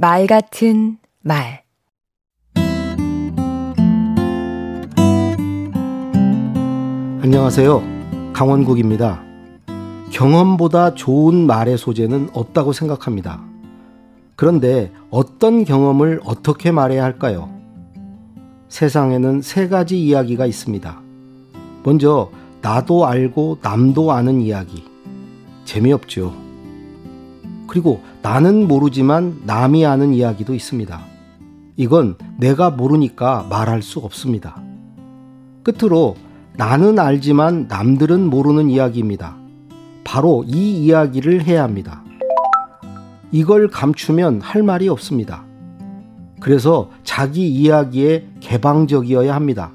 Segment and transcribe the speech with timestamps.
[0.00, 1.64] 말 같은 말
[7.20, 7.82] 안녕하세요.
[8.32, 9.20] 강원국입니다.
[10.12, 13.42] 경험보다 좋은 말의 소재는 없다고 생각합니다.
[14.36, 17.52] 그런데 어떤 경험을 어떻게 말해야 할까요?
[18.68, 21.02] 세상에는 세 가지 이야기가 있습니다.
[21.82, 22.30] 먼저,
[22.62, 24.84] 나도 알고 남도 아는 이야기.
[25.64, 26.47] 재미없죠.
[27.68, 31.00] 그리고 나는 모르지만 남이 아는 이야기도 있습니다.
[31.76, 34.60] 이건 내가 모르니까 말할 수 없습니다.
[35.62, 36.16] 끝으로
[36.56, 39.36] 나는 알지만 남들은 모르는 이야기입니다.
[40.02, 42.02] 바로 이 이야기를 해야 합니다.
[43.30, 45.44] 이걸 감추면 할 말이 없습니다.
[46.40, 49.70] 그래서 자기 이야기에 개방적이어야 합니다.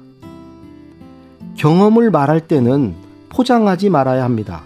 [1.54, 2.94] 경험을 말할 때는
[3.28, 4.62] 포장하지 말아야 합니다.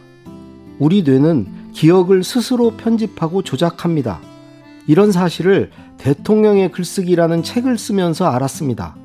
[0.79, 4.19] 우리 뇌는 기억을 스스로 편집하고 조작합니다.
[4.89, 8.97] 이런 사실을 대통령의 글쓰기라는 책을 쓰면서 알았습니다.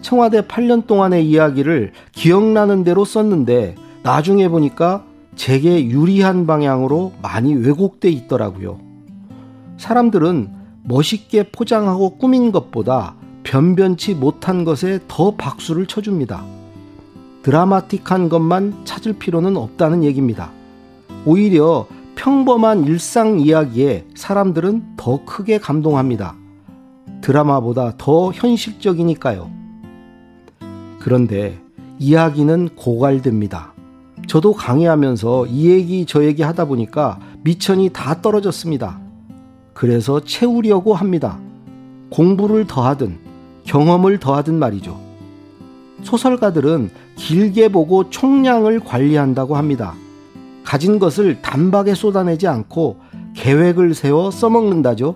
[0.00, 5.04] 청와대 8년 동안의 이야기를 기억나는 대로 썼는데 나중에 보니까
[5.36, 8.80] 제게 유리한 방향으로 많이 왜곡돼 있더라고요.
[9.76, 10.50] 사람들은
[10.82, 16.44] 멋있게 포장하고 꾸민 것보다 변변치 못한 것에 더 박수를 쳐줍니다.
[17.44, 20.50] 드라마틱한 것만 찾을 필요는 없다는 얘기입니다.
[21.26, 26.36] 오히려 평범한 일상 이야기에 사람들은 더 크게 감동합니다.
[27.20, 29.50] 드라마보다 더 현실적이니까요.
[31.00, 31.60] 그런데
[31.98, 33.74] 이야기는 고갈됩니다.
[34.28, 39.00] 저도 강의하면서 이 얘기 저 얘기 하다 보니까 미천이 다 떨어졌습니다.
[39.74, 41.38] 그래서 채우려고 합니다.
[42.10, 43.18] 공부를 더하든
[43.64, 44.98] 경험을 더하든 말이죠.
[46.02, 49.94] 소설가들은 길게 보고 총량을 관리한다고 합니다.
[50.66, 52.96] 가진 것을 단박에 쏟아내지 않고
[53.34, 55.14] 계획을 세워 써먹는다죠.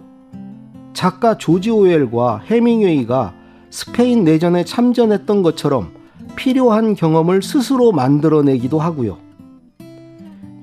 [0.94, 3.34] 작가 조지 오웰과 해밍웨이가
[3.68, 5.90] 스페인 내전에 참전했던 것처럼
[6.36, 9.18] 필요한 경험을 스스로 만들어내기도 하고요.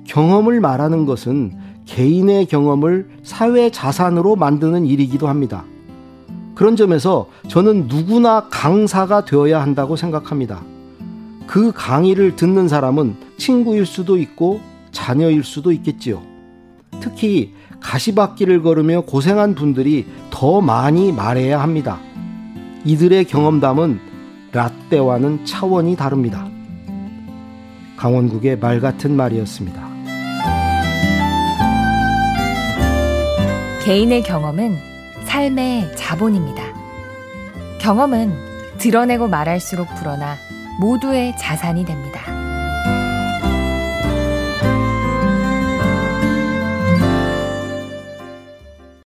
[0.06, 1.52] 경험을 말하는 것은
[1.86, 5.66] 개인의 경험을 사회 자산으로 만드는 일이기도 합니다.
[6.56, 10.62] 그런 점에서 저는 누구나 강사가 되어야 한다고 생각합니다.
[11.46, 14.62] 그 강의를 듣는 사람은 친구일 수도 있고
[14.98, 16.24] 자녀일 수도 있겠지요.
[17.00, 22.00] 특히 가시밭길을 걸으며 고생한 분들이 더 많이 말해야 합니다.
[22.84, 24.00] 이들의 경험담은
[24.52, 26.50] 라떼와는 차원이 다릅니다.
[27.96, 29.88] 강원국의 말 같은 말이었습니다.
[33.86, 34.78] 개인의 경험은
[35.26, 36.64] 삶의 자본입니다.
[37.80, 38.34] 경험은
[38.80, 40.38] 드러내고 말할수록 불어나
[40.80, 42.37] 모두의 자산이 됩니다.